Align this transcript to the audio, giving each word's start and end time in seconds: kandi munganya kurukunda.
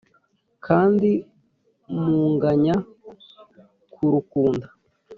kandi 0.65 1.09
munganya 2.03 2.75
kurukunda. 3.93 4.67